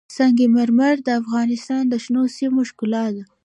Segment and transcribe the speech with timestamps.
[0.15, 3.23] سنگ مرمر د افغانستان د شنو سیمو ښکلا ده.